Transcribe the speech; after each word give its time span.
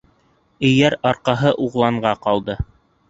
Эйәр 0.69 0.95
арҡаһы 1.11 1.53
уғланға 1.67 2.15
ҡалыр. 2.25 2.65